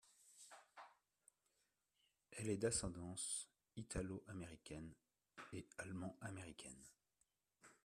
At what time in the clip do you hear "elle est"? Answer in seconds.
2.31-2.57